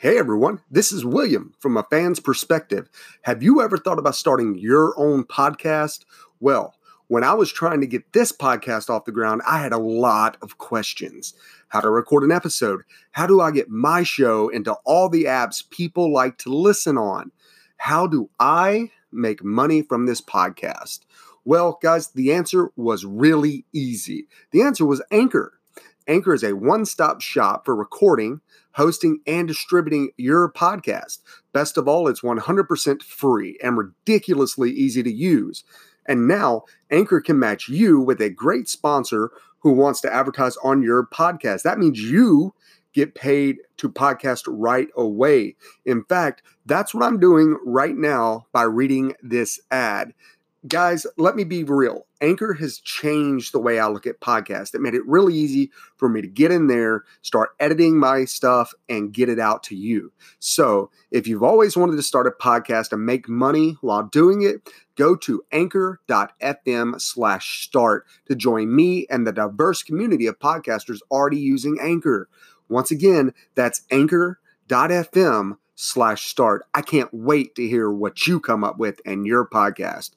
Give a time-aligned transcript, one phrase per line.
[0.00, 2.88] Hey everyone, this is William from a fan's perspective.
[3.22, 6.04] Have you ever thought about starting your own podcast?
[6.38, 6.76] Well,
[7.08, 10.36] when I was trying to get this podcast off the ground, I had a lot
[10.40, 11.34] of questions.
[11.66, 12.82] How to record an episode?
[13.10, 17.32] How do I get my show into all the apps people like to listen on?
[17.78, 21.00] How do I make money from this podcast?
[21.44, 24.28] Well, guys, the answer was really easy.
[24.52, 25.58] The answer was Anchor.
[26.06, 28.40] Anchor is a one stop shop for recording,
[28.78, 31.18] hosting, and distributing your podcast.
[31.52, 35.64] Best of all, it's 100% free and ridiculously easy to use.
[36.06, 40.80] And now, Anchor can match you with a great sponsor who wants to advertise on
[40.80, 41.62] your podcast.
[41.62, 42.54] That means you
[42.92, 45.56] get paid to podcast right away.
[45.84, 50.14] In fact, that's what I'm doing right now by reading this ad
[50.66, 52.06] guys, let me be real.
[52.20, 54.74] Anchor has changed the way I look at podcasts.
[54.74, 58.72] It made it really easy for me to get in there, start editing my stuff,
[58.88, 60.12] and get it out to you.
[60.40, 64.68] So, if you've always wanted to start a podcast and make money while doing it,
[64.96, 71.38] go to anchor.fm slash start to join me and the diverse community of podcasters already
[71.38, 72.28] using Anchor.
[72.68, 76.64] Once again, that's anchor.fm slash start.
[76.74, 80.10] I can't wait to hear what you come up with and your podcast.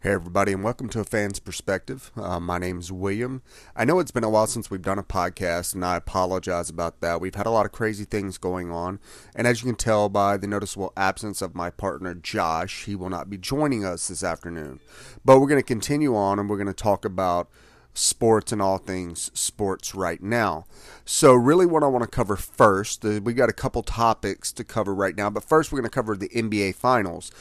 [0.00, 2.12] Hey, everybody, and welcome to A Fan's Perspective.
[2.14, 3.42] Uh, my name's William.
[3.74, 7.00] I know it's been a while since we've done a podcast, and I apologize about
[7.00, 7.20] that.
[7.20, 9.00] We've had a lot of crazy things going on,
[9.34, 13.10] and as you can tell by the noticeable absence of my partner Josh, he will
[13.10, 14.78] not be joining us this afternoon.
[15.24, 17.50] But we're going to continue on, and we're going to talk about
[17.92, 20.66] sports and all things sports right now.
[21.04, 24.62] So, really, what I want to cover first, uh, we got a couple topics to
[24.62, 27.32] cover right now, but first, we're going to cover the NBA Finals.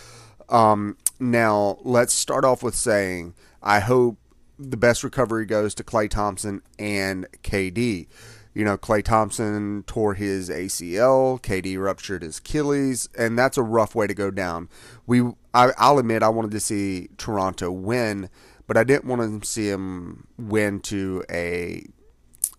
[0.50, 4.18] Um, now, let's start off with saying I hope
[4.60, 8.08] the best recovery goes to Klay Thompson and KD.
[8.54, 13.94] You know, Klay Thompson tore his ACL, KD ruptured his Achilles, and that's a rough
[13.94, 14.68] way to go down.
[15.06, 15.22] We,
[15.54, 18.30] I, I'll admit, I wanted to see Toronto win,
[18.66, 21.86] but I didn't want to see him win to a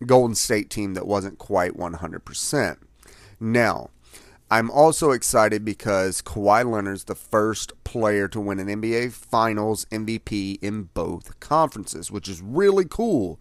[0.06, 2.76] Golden State team that wasn't quite 100%.
[3.40, 3.90] Now,
[4.50, 10.58] I'm also excited because Kawhi Leonard's the first player to win an NBA Finals MVP
[10.62, 13.38] in both conferences, which is really cool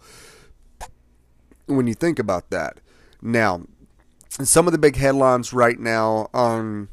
[1.65, 2.79] when you think about that.
[3.21, 3.63] Now,
[4.29, 6.89] some of the big headlines right now on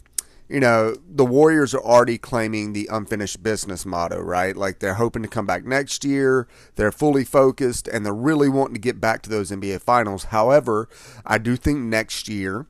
[0.49, 4.55] you know, the Warriors are already claiming the unfinished business motto, right?
[4.55, 6.47] Like they're hoping to come back next year.
[6.77, 10.25] They're fully focused and they're really wanting to get back to those NBA finals.
[10.25, 10.89] However,
[11.25, 12.67] I do think next year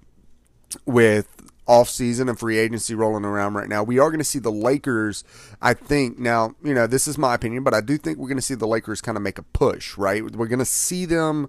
[0.84, 1.28] with
[1.66, 3.82] off season and free agency rolling around right now.
[3.82, 5.24] We are going to see the Lakers,
[5.62, 6.18] I think.
[6.18, 8.54] Now, you know, this is my opinion, but I do think we're going to see
[8.54, 10.22] the Lakers kind of make a push, right?
[10.22, 11.48] We're going to see them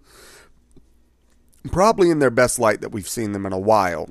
[1.72, 4.09] probably in their best light that we've seen them in a while.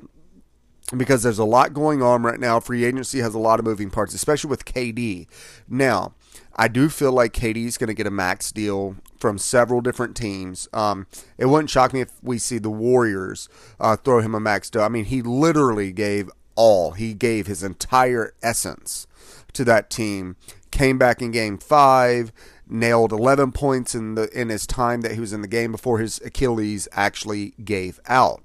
[0.95, 2.59] Because there's a lot going on right now.
[2.59, 5.25] Free agency has a lot of moving parts, especially with KD.
[5.67, 6.13] Now,
[6.55, 10.15] I do feel like KD is going to get a max deal from several different
[10.15, 10.67] teams.
[10.73, 13.49] Um, it wouldn't shock me if we see the Warriors
[13.79, 14.81] uh, throw him a max deal.
[14.81, 16.91] I mean, he literally gave all.
[16.91, 19.07] He gave his entire essence
[19.53, 20.35] to that team.
[20.71, 22.31] Came back in Game Five,
[22.67, 25.99] nailed 11 points in the in his time that he was in the game before
[25.99, 28.43] his Achilles actually gave out.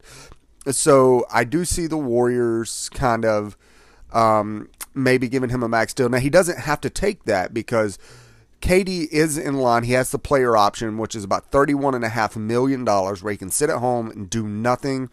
[0.66, 3.56] So I do see the Warriors kind of
[4.12, 6.08] um, maybe giving him a max deal.
[6.08, 7.98] Now he doesn't have to take that because
[8.60, 9.84] KD is in line.
[9.84, 13.32] He has the player option, which is about thirty-one and a half million dollars, where
[13.32, 15.10] he can sit at home and do nothing.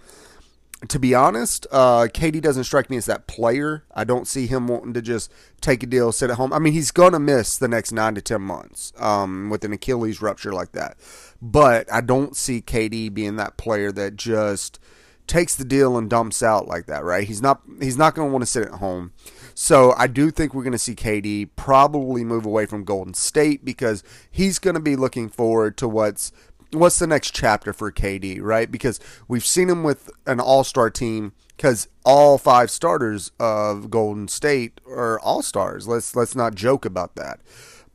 [0.90, 3.84] To be honest, uh, KD doesn't strike me as that player.
[3.96, 6.54] I don't see him wanting to just take a deal, sit at home.
[6.54, 10.22] I mean, he's gonna miss the next nine to ten months um, with an Achilles
[10.22, 10.98] rupture like that.
[11.42, 14.80] But I don't see KD being that player that just
[15.28, 17.28] takes the deal and dumps out like that, right?
[17.28, 19.14] He's not he's not going to want to sit at home.
[19.60, 23.66] So I do think we're going to see KD probably move away from Golden State
[23.66, 26.32] because he's going to be looking forward to what's
[26.74, 28.70] what's the next chapter for KD, right?
[28.70, 34.80] Because we've seen him with an All-Star team cuz all five starters of Golden State
[34.86, 35.88] are All-Stars.
[35.88, 37.40] Let's let's not joke about that.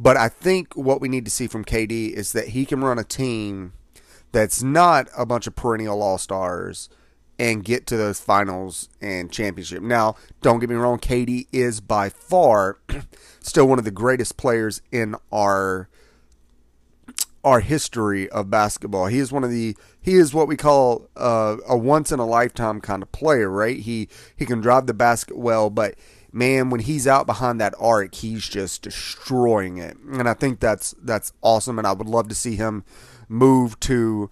[0.00, 2.98] But I think what we need to see from KD is that he can run
[2.98, 3.72] a team
[4.32, 6.88] that's not a bunch of perennial All-Stars
[7.42, 9.82] and get to those finals and championship.
[9.82, 12.78] Now, don't get me wrong, KD is by far
[13.40, 15.88] still one of the greatest players in our
[17.42, 19.06] our history of basketball.
[19.06, 22.26] He is one of the he is what we call uh, a once in a
[22.26, 23.80] lifetime kind of player, right?
[23.80, 25.96] He he can drive the basket well, but
[26.30, 29.96] man, when he's out behind that arc, he's just destroying it.
[29.96, 32.84] And I think that's that's awesome and I would love to see him
[33.28, 34.30] move to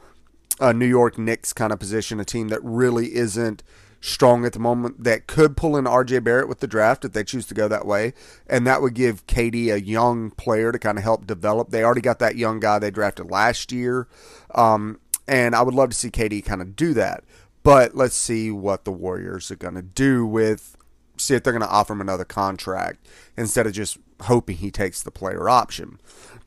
[0.60, 3.62] a New York Knicks kind of position, a team that really isn't
[4.00, 7.24] strong at the moment that could pull in RJ Barrett with the draft if they
[7.24, 8.14] choose to go that way.
[8.46, 11.70] And that would give KD a young player to kind of help develop.
[11.70, 14.08] They already got that young guy they drafted last year.
[14.54, 17.24] Um, and I would love to see KD kind of do that.
[17.62, 20.76] But let's see what the Warriors are going to do with,
[21.18, 25.02] see if they're going to offer him another contract instead of just hoping he takes
[25.02, 26.00] the player option.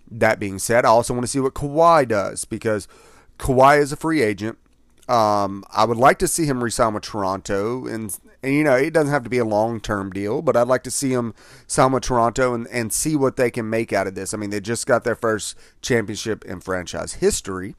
[0.10, 2.88] That being said, I also want to see what Kawhi does because
[3.44, 4.58] Kawhi is a free agent.
[5.10, 8.94] Um, I would like to see him resign with Toronto, and, and you know it
[8.94, 11.34] doesn't have to be a long term deal, but I'd like to see him
[11.68, 14.34] sign with Toronto and, and see what they can make out of this.
[14.34, 17.76] I mean, they just got their first championship in franchise history,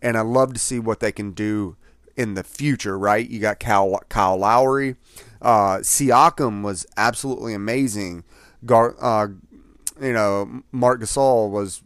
[0.00, 1.76] and I love to see what they can do
[2.16, 2.96] in the future.
[2.96, 3.28] Right?
[3.28, 4.94] You got Kyle, Kyle Lowry,
[5.42, 8.22] uh, Siakam was absolutely amazing.
[8.64, 9.26] Gar, uh,
[10.00, 11.82] you know, Marc Gasol was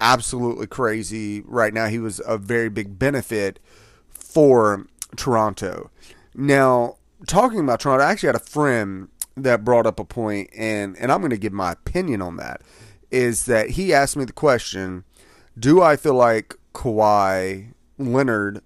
[0.00, 1.86] absolutely crazy right now.
[1.86, 3.60] He was a very big benefit
[4.08, 4.86] for
[5.16, 5.90] Toronto.
[6.34, 10.96] Now, talking about Toronto, I actually had a friend that brought up a point, and,
[10.98, 12.62] and I'm going to give my opinion on that.
[13.10, 15.04] Is that he asked me the question
[15.58, 18.62] Do I feel like Kawhi Leonard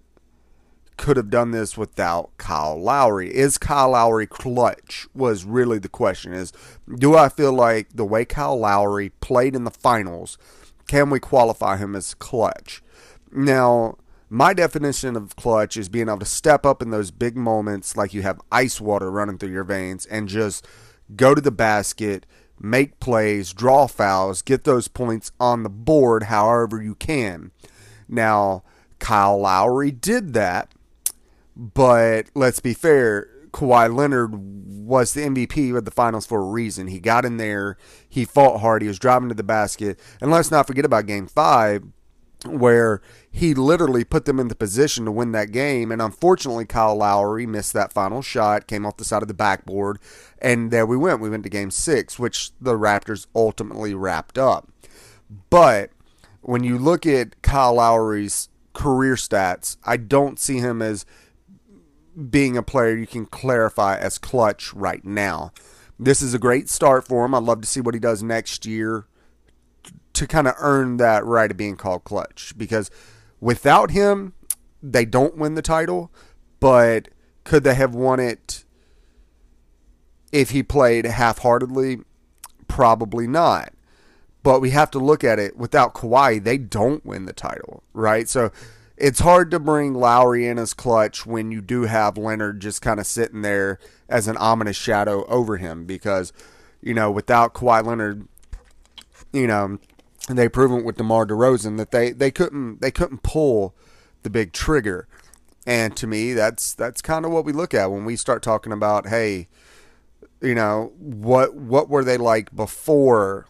[0.96, 3.34] could have done this without Kyle Lowry.
[3.34, 5.08] Is Kyle Lowry clutch?
[5.14, 6.32] Was really the question.
[6.32, 6.52] Is
[6.96, 10.38] do I feel like the way Kyle Lowry played in the finals,
[10.86, 12.82] can we qualify him as clutch?
[13.32, 13.96] Now,
[14.28, 18.14] my definition of clutch is being able to step up in those big moments like
[18.14, 20.66] you have ice water running through your veins and just
[21.14, 22.26] go to the basket,
[22.58, 27.50] make plays, draw fouls, get those points on the board however you can.
[28.08, 28.62] Now,
[28.98, 30.72] Kyle Lowry did that
[31.56, 36.88] but let's be fair, Kawhi Leonard was the MVP of the finals for a reason.
[36.88, 37.78] He got in there,
[38.08, 39.98] he fought hard, he was driving to the basket.
[40.20, 41.84] And let's not forget about game five,
[42.44, 45.92] where he literally put them in the position to win that game.
[45.92, 50.00] And unfortunately, Kyle Lowry missed that final shot, came off the side of the backboard,
[50.40, 51.20] and there we went.
[51.20, 54.68] We went to game six, which the Raptors ultimately wrapped up.
[55.48, 55.90] But
[56.42, 61.06] when you look at Kyle Lowry's career stats, I don't see him as
[62.30, 65.52] being a player you can clarify as clutch right now.
[65.98, 67.34] This is a great start for him.
[67.34, 69.06] I'd love to see what he does next year
[70.12, 72.90] to kind of earn that right of being called clutch because
[73.40, 74.32] without him,
[74.82, 76.12] they don't win the title,
[76.60, 77.08] but
[77.42, 78.64] could they have won it
[80.32, 82.00] if he played half heartedly?
[82.68, 83.72] Probably not.
[84.42, 88.28] But we have to look at it without Kawhi, they don't win the title, right?
[88.28, 88.50] So
[89.04, 92.98] it's hard to bring Lowry in as clutch when you do have Leonard just kind
[92.98, 93.78] of sitting there
[94.08, 96.32] as an ominous shadow over him because,
[96.80, 98.26] you know, without Kawhi Leonard,
[99.30, 99.78] you know,
[100.30, 103.74] they proven with DeMar DeRozan that they, they couldn't they couldn't pull
[104.22, 105.06] the big trigger.
[105.66, 108.72] And to me, that's that's kind of what we look at when we start talking
[108.72, 109.48] about, hey,
[110.40, 113.48] you know, what what were they like before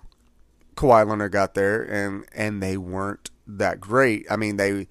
[0.74, 4.26] Kawhi Leonard got there and and they weren't that great.
[4.28, 4.88] I mean, they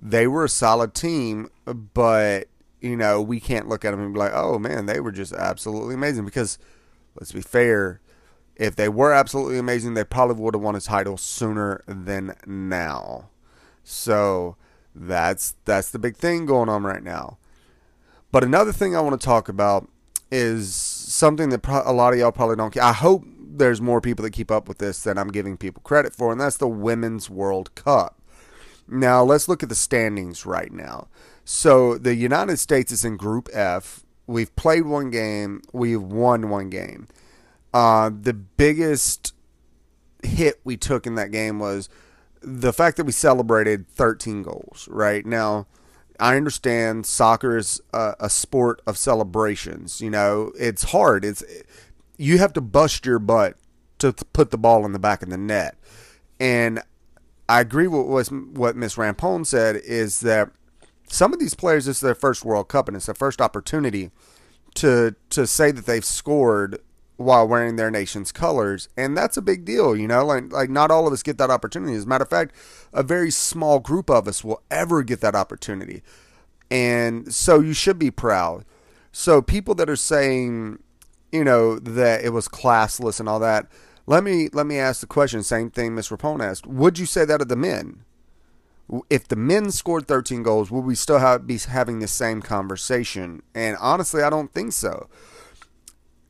[0.00, 2.48] they were a solid team, but
[2.80, 5.32] you know we can't look at them and be like, oh man, they were just
[5.32, 6.24] absolutely amazing.
[6.24, 6.58] Because
[7.14, 8.00] let's be fair,
[8.56, 13.30] if they were absolutely amazing, they probably would have won a title sooner than now.
[13.84, 14.56] So
[14.94, 17.38] that's that's the big thing going on right now.
[18.32, 19.88] But another thing I want to talk about
[20.30, 22.76] is something that pro- a lot of y'all probably don't.
[22.78, 26.14] I hope there's more people that keep up with this than I'm giving people credit
[26.14, 28.19] for, and that's the Women's World Cup.
[28.90, 31.08] Now, let's look at the standings right now.
[31.44, 34.04] So, the United States is in Group F.
[34.26, 37.08] We've played one game, we've won one game.
[37.72, 39.34] Uh, the biggest
[40.22, 41.88] hit we took in that game was
[42.42, 45.24] the fact that we celebrated 13 goals, right?
[45.24, 45.66] Now,
[46.18, 50.00] I understand soccer is a, a, sport of celebrations.
[50.00, 51.24] You know, it's hard.
[51.24, 51.42] It's
[52.18, 53.56] you have to bust your butt
[53.98, 55.76] to put the ball in the back of the net.
[56.38, 56.82] And
[57.50, 60.50] I agree with what Miss Rampone said is that
[61.08, 64.12] some of these players, this is their first World Cup and it's their first opportunity
[64.74, 66.78] to to say that they've scored
[67.16, 69.96] while wearing their nation's colors, and that's a big deal.
[69.96, 71.96] You know, like like not all of us get that opportunity.
[71.96, 72.54] As a matter of fact,
[72.92, 76.04] a very small group of us will ever get that opportunity,
[76.70, 78.64] and so you should be proud.
[79.10, 80.78] So people that are saying,
[81.32, 83.66] you know, that it was classless and all that
[84.10, 85.44] let me let me ask the question.
[85.44, 86.66] Same thing Miss Rapone asked.
[86.66, 88.04] Would you say that of the men?
[89.08, 93.40] If the men scored 13 goals, would we still have, be having the same conversation?
[93.54, 95.08] And honestly, I don't think so.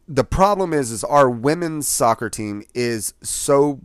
[0.07, 3.81] The problem is, is our women's soccer team is so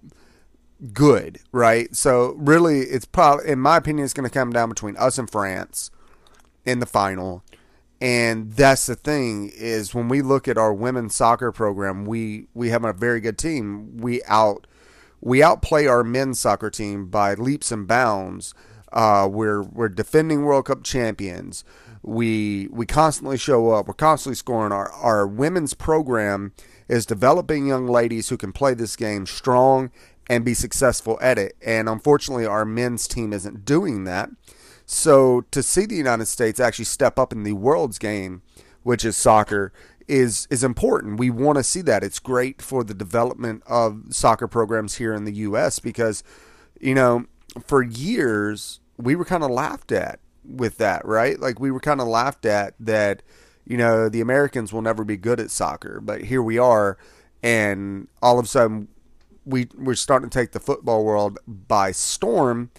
[0.92, 1.96] good, right?
[1.96, 5.32] So really, it's probably, in my opinion, it's going to come down between us and
[5.32, 5.90] France
[6.66, 7.46] in the final,
[8.02, 12.70] And that's the thing is when we look at our women's soccer program, we we
[12.70, 13.98] have a very good team.
[13.98, 14.68] We out
[15.22, 18.54] we outplay our men's soccer team by leaps and bounds.
[18.92, 21.64] Uh, we're we're defending World Cup champions.
[22.04, 23.88] We we constantly show up.
[23.88, 24.72] We're constantly scoring.
[24.72, 26.54] Our our women's program
[26.88, 29.90] is developing young ladies who can play this game strong
[30.28, 31.56] and be successful at it.
[31.66, 34.30] And unfortunately, our men's team isn't doing that.
[34.86, 38.42] So to see the United States actually step up in the world's game,
[38.84, 39.74] which is soccer,
[40.08, 41.20] is is important.
[41.20, 42.04] We want to see that.
[42.04, 46.24] It's great for the development of soccer programs here in the US because
[46.80, 47.26] you know,
[47.66, 51.40] for years we were kind of laughed at with that, right?
[51.40, 53.24] Like we were kind of laughed at that
[53.68, 56.98] you know, the Americans will never be good at soccer, but here we are
[57.42, 58.88] and all of a sudden
[59.46, 62.70] we we're starting to take the football world by storm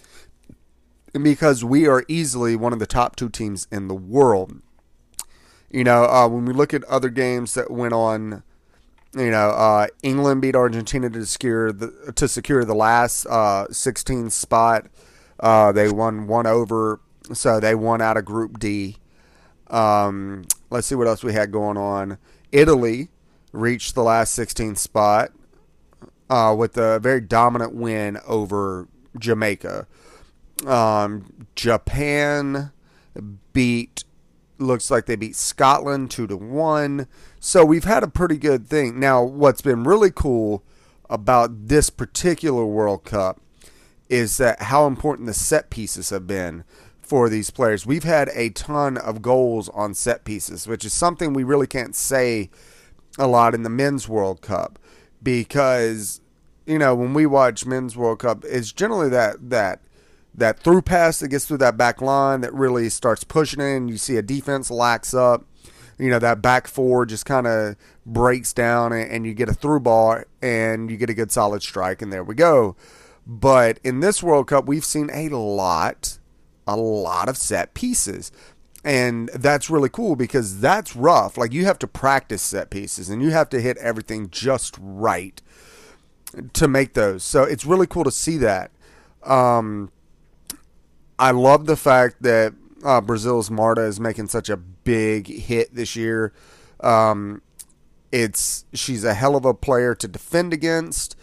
[1.23, 4.61] because we are easily one of the top two teams in the world.
[5.69, 8.43] You know, uh, when we look at other games that went on,
[9.15, 14.31] you know, uh, England beat Argentina to secure the to secure the last uh, 16th
[14.31, 14.87] spot.
[15.39, 16.99] Uh, they won one over,
[17.33, 18.97] so they won out of Group D.
[19.69, 22.17] Um, let's see what else we had going on.
[22.51, 23.09] Italy
[23.51, 25.31] reached the last 16 spot
[26.29, 29.87] uh, with a very dominant win over Jamaica.
[30.65, 32.71] Um, Japan
[33.53, 34.03] beat
[34.59, 37.07] looks like they beat Scotland two to one.
[37.39, 38.99] So we've had a pretty good thing.
[38.99, 40.63] Now, what's been really cool
[41.09, 43.39] about this particular World Cup
[44.09, 46.63] is that how important the set pieces have been
[47.01, 47.85] for these players.
[47.85, 51.95] We've had a ton of goals on set pieces, which is something we really can't
[51.95, 52.49] say
[53.17, 54.77] a lot in the men's World Cup
[55.23, 56.21] because
[56.65, 59.81] you know when we watch men's World Cup, it's generally that that
[60.37, 63.89] that through pass that gets through that back line that really starts pushing in.
[63.89, 65.45] You see a defense lax up.
[65.97, 67.75] You know, that back four just kind of
[68.05, 71.63] breaks down and, and you get a through ball and you get a good solid
[71.63, 72.75] strike, and there we go.
[73.25, 76.19] But in this World Cup, we've seen a lot,
[76.67, 78.31] a lot of set pieces.
[78.83, 81.37] And that's really cool because that's rough.
[81.37, 85.41] Like you have to practice set pieces and you have to hit everything just right
[86.53, 87.23] to make those.
[87.23, 88.71] So it's really cool to see that.
[89.23, 89.91] Um,
[91.19, 95.95] I love the fact that uh, Brazil's Marta is making such a big hit this
[95.95, 96.33] year.
[96.79, 97.41] Um,
[98.11, 101.17] it's she's a hell of a player to defend against,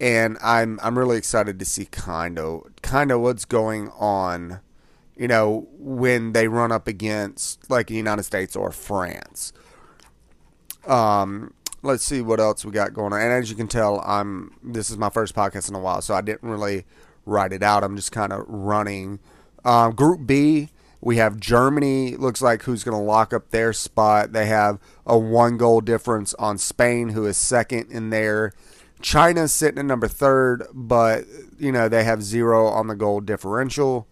[0.00, 4.60] and I'm I'm really excited to see kind of kind of what's going on.
[5.16, 9.52] You know when they run up against like the United States or France.
[10.86, 11.52] Um,
[11.82, 13.20] let's see what else we got going on.
[13.20, 16.14] And as you can tell, I'm this is my first podcast in a while, so
[16.14, 16.84] I didn't really
[17.26, 17.84] write it out.
[17.84, 19.18] I'm just kind of running.
[19.64, 22.16] Um, group B, we have Germany.
[22.16, 24.32] Looks like who's going to lock up their spot.
[24.32, 28.52] They have a one goal difference on Spain, who is second in there.
[29.02, 31.24] China's sitting at number third, but
[31.58, 34.06] you know they have zero on the goal differential.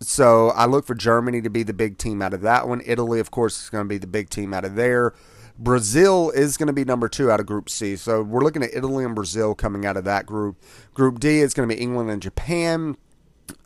[0.00, 2.82] So I look for Germany to be the big team out of that one.
[2.84, 5.14] Italy, of course, is going to be the big team out of there.
[5.58, 7.96] Brazil is going to be number two out of Group C.
[7.96, 10.56] So we're looking at Italy and Brazil coming out of that group.
[10.94, 12.96] Group D is going to be England and Japan.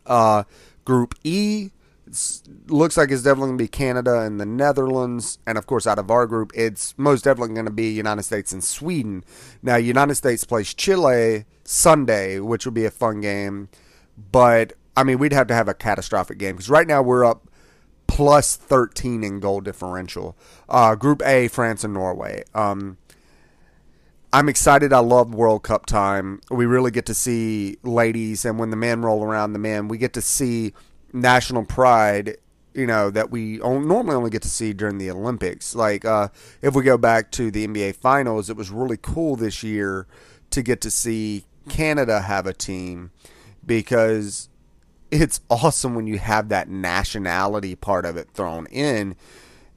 [0.05, 0.45] Uh,
[0.85, 1.71] group E
[2.69, 5.39] looks like it's definitely going to be Canada and the Netherlands.
[5.47, 8.53] And of course, out of our group, it's most definitely going to be United States
[8.53, 9.25] and Sweden.
[9.63, 13.69] Now, United States plays Chile Sunday, which will be a fun game.
[14.31, 17.51] But, I mean, we'd have to have a catastrophic game because right now we're up
[18.17, 20.35] plus 13 in goal differential.
[20.71, 22.45] Uh, Group A, France and Norway.
[22.55, 22.97] Um,
[24.33, 24.91] I'm excited.
[24.91, 26.41] I love World Cup time.
[26.51, 29.99] We really get to see ladies, and when the men roll around the men, we
[29.99, 30.73] get to see
[31.13, 32.39] national pride.
[32.73, 35.75] You know that we normally only get to see during the Olympics.
[35.75, 36.29] Like uh,
[36.63, 40.07] if we go back to the NBA Finals, it was really cool this year
[40.53, 43.11] to get to see Canada have a team
[43.67, 44.49] because
[45.11, 49.17] it's awesome when you have that nationality part of it thrown in,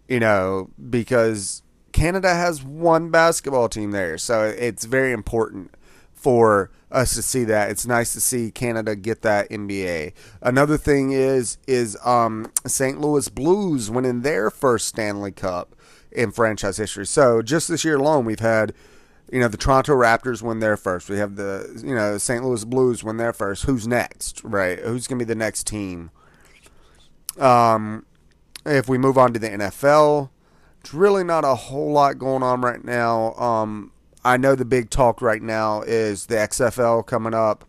[0.07, 4.17] you know, because Canada has one basketball team there.
[4.17, 5.73] So it's very important
[6.13, 7.69] for us to see that.
[7.69, 10.13] It's nice to see Canada get that NBA.
[10.41, 12.99] Another thing is is um, St.
[12.99, 15.75] Louis Blues winning their first Stanley Cup
[16.11, 17.05] in franchise history.
[17.05, 18.73] So just this year alone, we've had
[19.31, 21.09] you know, the Toronto Raptors win their first.
[21.09, 22.43] We have the, you know, St.
[22.43, 23.65] Louis Blues win their first.
[23.65, 24.79] Who's next, right?
[24.79, 26.11] Who's going to be the next team?
[27.37, 28.05] Um,
[28.65, 30.29] if we move on to the NFL,
[30.81, 33.33] it's really not a whole lot going on right now.
[33.35, 33.91] Um,
[34.23, 37.65] I know the big talk right now is the XFL coming up.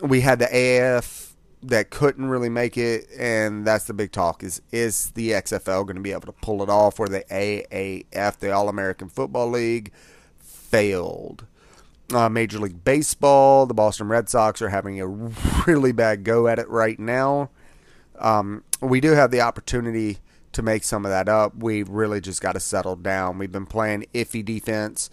[0.00, 1.23] We had the AF,
[1.68, 5.96] that couldn't really make it, and that's the big talk: is is the XFL going
[5.96, 6.98] to be able to pull it off?
[6.98, 9.92] Where the AAF, the All American Football League,
[10.38, 11.46] failed.
[12.12, 15.06] Uh, Major League Baseball, the Boston Red Sox are having a
[15.66, 17.50] really bad go at it right now.
[18.18, 20.18] Um, we do have the opportunity
[20.52, 21.56] to make some of that up.
[21.56, 23.38] We really just got to settle down.
[23.38, 25.10] We've been playing iffy defense,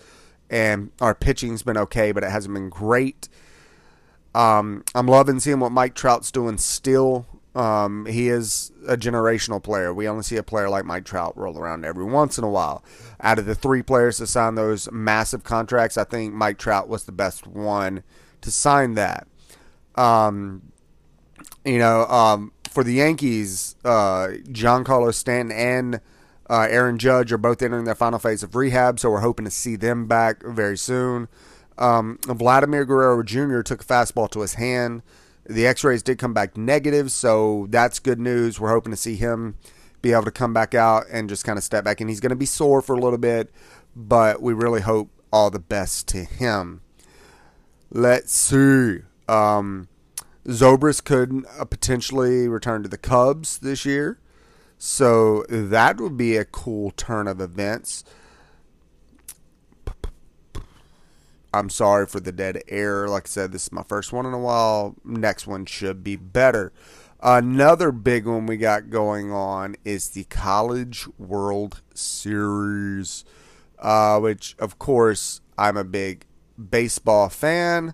[0.50, 3.30] and our pitching's been okay, but it hasn't been great.
[4.34, 7.26] Um, I'm loving seeing what Mike Trout's doing still.
[7.54, 9.94] Um, he is a generational player.
[9.94, 12.84] We only see a player like Mike Trout roll around every once in a while.
[13.20, 17.04] Out of the three players to sign those massive contracts, I think Mike Trout was
[17.04, 18.04] the best one
[18.40, 19.28] to sign that.
[19.96, 20.72] Um,
[21.66, 26.00] you know, um, for the Yankees, uh, Giancarlo Stanton and
[26.50, 29.52] uh, Aaron Judge are both entering their final phase of rehab, so we're hoping to
[29.52, 31.28] see them back very soon.
[31.82, 33.62] Um, Vladimir Guerrero Jr.
[33.62, 35.02] took a fastball to his hand.
[35.46, 38.60] The x rays did come back negative, so that's good news.
[38.60, 39.56] We're hoping to see him
[40.02, 42.00] be able to come back out and just kind of step back.
[42.00, 43.52] And he's going to be sore for a little bit,
[43.96, 46.82] but we really hope all the best to him.
[47.90, 49.00] Let's see.
[49.28, 49.88] Um,
[50.46, 54.20] Zobrist could uh, potentially return to the Cubs this year.
[54.78, 58.04] So that would be a cool turn of events.
[61.54, 63.08] I'm sorry for the dead air.
[63.08, 64.96] Like I said, this is my first one in a while.
[65.04, 66.72] Next one should be better.
[67.22, 73.26] Another big one we got going on is the College World Series,
[73.78, 76.26] uh, which, of course, I'm a big
[76.70, 77.94] baseball fan.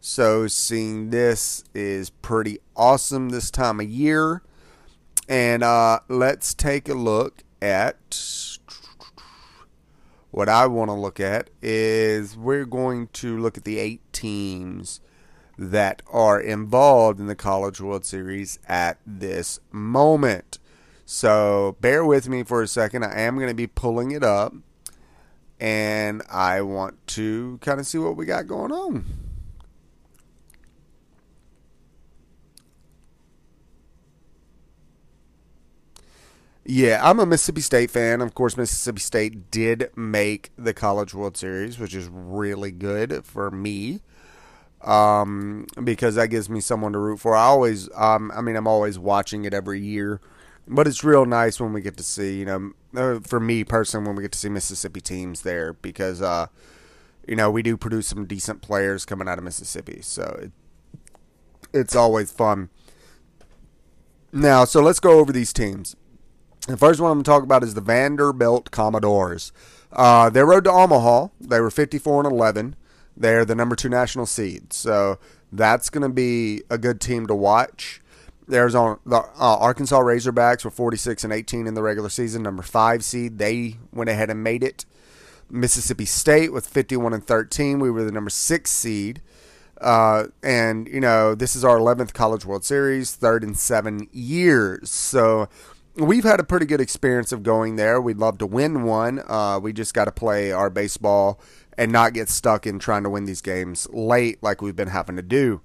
[0.00, 4.42] So seeing this is pretty awesome this time of year.
[5.28, 8.53] And uh, let's take a look at
[10.34, 15.00] what I want to look at is we're going to look at the eight teams
[15.56, 20.58] that are involved in the College World Series at this moment.
[21.06, 23.04] So bear with me for a second.
[23.04, 24.52] I am going to be pulling it up
[25.60, 29.23] and I want to kind of see what we got going on.
[36.66, 38.22] Yeah, I'm a Mississippi State fan.
[38.22, 43.50] Of course, Mississippi State did make the College World Series, which is really good for
[43.50, 44.00] me.
[44.80, 47.34] Um, because that gives me someone to root for.
[47.34, 50.20] I always, um, I mean, I'm always watching it every year,
[50.68, 54.06] but it's real nice when we get to see, you know, uh, for me personally,
[54.06, 56.48] when we get to see Mississippi teams there because, uh,
[57.26, 60.52] you know, we do produce some decent players coming out of Mississippi, so it,
[61.72, 62.68] it's always fun.
[64.32, 65.96] Now, so let's go over these teams.
[66.66, 69.52] The first one I'm going to talk about is the Vanderbilt Commodores.
[69.92, 71.28] Uh, they rode to Omaha.
[71.38, 72.76] They were 54 and 11.
[73.16, 75.18] They're the number two national seed, so
[75.52, 78.00] that's going to be a good team to watch.
[78.48, 82.62] There's on the uh, Arkansas Razorbacks were 46 and 18 in the regular season, number
[82.62, 83.38] five seed.
[83.38, 84.86] They went ahead and made it.
[85.50, 87.78] Mississippi State with 51 and 13.
[87.78, 89.20] We were the number six seed.
[89.80, 94.88] Uh, and you know this is our 11th College World Series, third in seven years.
[94.90, 95.48] So
[95.96, 98.00] we've had a pretty good experience of going there.
[98.00, 99.22] We'd love to win one.
[99.26, 101.40] Uh, we just got to play our baseball
[101.76, 105.16] and not get stuck in trying to win these games late like we've been having
[105.16, 105.60] to do.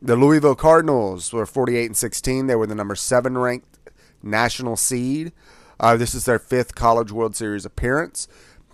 [0.00, 2.46] The Louisville Cardinals were 48 and 16.
[2.46, 3.90] They were the number seven ranked
[4.22, 5.32] national seed.
[5.80, 8.28] Uh, this is their fifth College World Series appearance.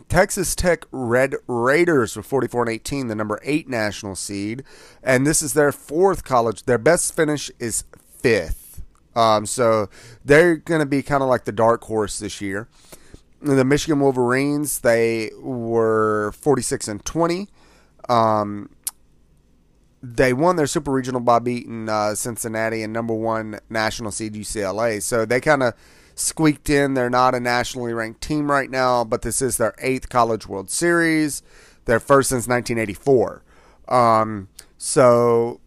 [0.09, 4.64] Texas Tech Red Raiders were 44 and 18, the number eight national seed,
[5.05, 6.64] and this is their fourth college.
[6.64, 7.85] Their best finish is
[8.18, 8.59] fifth.
[9.14, 9.88] Um, so
[10.24, 12.68] they're going to be kind of like the dark horse this year.
[13.42, 17.48] The Michigan Wolverines, they were 46 and 20.
[18.08, 18.70] Um,
[20.02, 25.02] they won their super regional by beating uh, Cincinnati and number one national seed UCLA.
[25.02, 25.74] So they kind of
[26.14, 26.94] squeaked in.
[26.94, 30.70] They're not a nationally ranked team right now, but this is their eighth College World
[30.70, 31.42] Series,
[31.84, 33.42] their first since 1984.
[33.88, 35.60] Um, so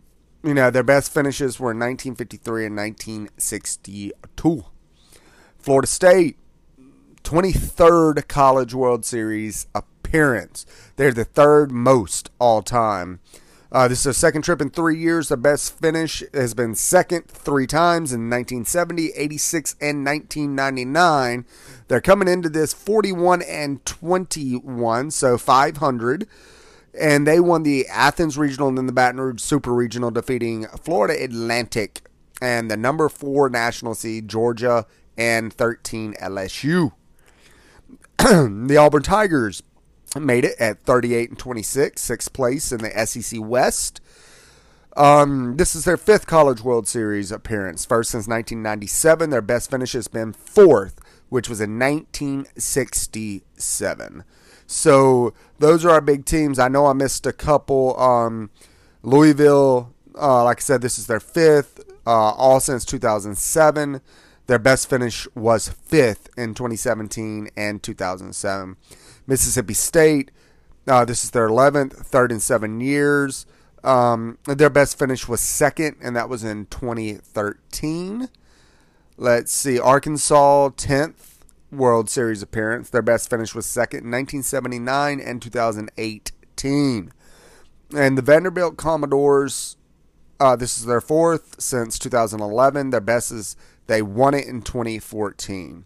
[0.43, 4.65] you know, their best finishes were in 1953 and 1962.
[5.57, 6.37] Florida State,
[7.23, 10.65] 23rd College World Series appearance.
[10.97, 13.21] They're the third most all time.
[13.71, 15.29] Uh, this is their second trip in three years.
[15.29, 21.45] The best finish has been second three times in 1970, 86, and 1999.
[21.87, 26.27] They're coming into this 41 and 21, so 500
[26.99, 31.23] and they won the Athens Regional and then the Baton Rouge Super Regional, defeating Florida
[31.23, 32.07] Atlantic
[32.41, 34.85] and the number four national seed Georgia
[35.17, 36.91] and 13 LSU.
[38.17, 39.63] the Auburn Tigers
[40.19, 44.01] made it at 38 and 26, sixth place in the SEC West.
[44.95, 49.31] Um, this is their fifth College World Series appearance, first since 1997.
[49.31, 54.23] Their best finish has been fourth, which was in 1967.
[54.67, 56.59] So those are our big teams.
[56.59, 57.99] I know I missed a couple.
[57.99, 58.49] Um,
[59.01, 64.01] Louisville, uh, like I said, this is their fifth, uh, all since 2007.
[64.47, 68.75] Their best finish was fifth in 2017 and 2007.
[69.25, 70.31] Mississippi State,
[70.87, 73.45] uh, this is their 11th, third in seven years.
[73.83, 78.29] Um, their best finish was second, and that was in 2013.
[79.17, 81.32] Let's see, Arkansas, 10th
[81.73, 82.89] World Series appearance.
[82.89, 87.11] Their best finish was second in 1979 and 2018.
[87.95, 89.77] And the Vanderbilt Commodores,
[90.39, 92.89] uh, this is their fourth since 2011.
[92.89, 93.55] Their best is
[93.87, 95.85] they won it in 2014.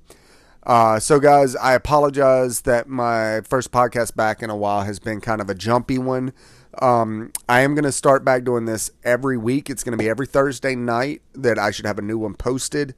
[0.64, 5.22] Uh, so, guys, I apologize that my first podcast back in a while has been
[5.22, 6.34] kind of a jumpy one.
[6.82, 9.70] Um, I am going to start back doing this every week.
[9.70, 12.96] It's going to be every Thursday night that I should have a new one posted.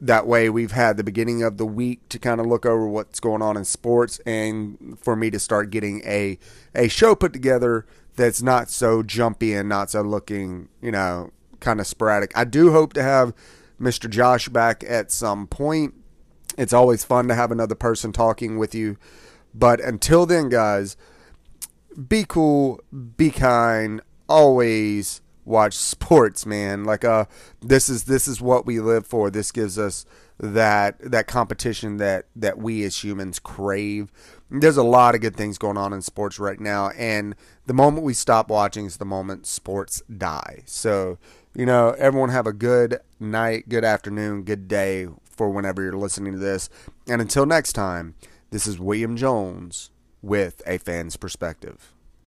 [0.00, 3.20] That way, we've had the beginning of the week to kind of look over what's
[3.20, 6.38] going on in sports, and for me to start getting a
[6.74, 7.86] a show put together
[8.16, 12.32] that's not so jumpy and not so looking, you know, kind of sporadic.
[12.36, 13.34] I do hope to have
[13.80, 14.08] Mr.
[14.08, 15.94] Josh back at some point.
[16.58, 18.96] It's always fun to have another person talking with you.
[19.54, 20.96] But until then, guys,
[22.08, 22.80] be cool,
[23.16, 26.84] be kind, always watch sports, man.
[26.84, 27.26] Like uh
[27.60, 29.30] this is this is what we live for.
[29.30, 30.06] This gives us
[30.38, 34.10] that that competition that that we as humans crave.
[34.50, 37.36] There's a lot of good things going on in sports right now and
[37.66, 40.62] the moment we stop watching is the moment sports die.
[40.66, 41.18] So,
[41.54, 46.32] you know, everyone have a good night, good afternoon, good day for whenever you're listening
[46.32, 46.68] to this.
[47.06, 48.16] And until next time,
[48.50, 51.92] this is William Jones with a fan's perspective.